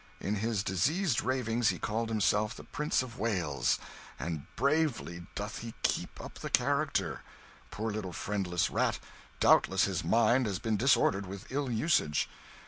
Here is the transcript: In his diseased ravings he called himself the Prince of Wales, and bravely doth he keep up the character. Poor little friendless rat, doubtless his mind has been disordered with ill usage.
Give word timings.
In 0.19 0.37
his 0.37 0.63
diseased 0.63 1.21
ravings 1.21 1.69
he 1.69 1.77
called 1.77 2.09
himself 2.09 2.55
the 2.55 2.63
Prince 2.63 3.03
of 3.03 3.19
Wales, 3.19 3.77
and 4.19 4.47
bravely 4.55 5.27
doth 5.35 5.59
he 5.59 5.75
keep 5.83 6.19
up 6.19 6.39
the 6.39 6.49
character. 6.49 7.21
Poor 7.69 7.91
little 7.91 8.11
friendless 8.11 8.71
rat, 8.71 8.97
doubtless 9.39 9.83
his 9.83 10.03
mind 10.03 10.47
has 10.47 10.57
been 10.57 10.75
disordered 10.75 11.27
with 11.27 11.51
ill 11.51 11.69
usage. 11.69 12.27